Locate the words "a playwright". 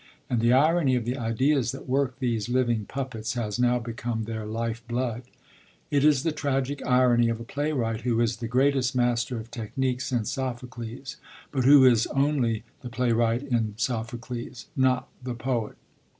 7.39-8.01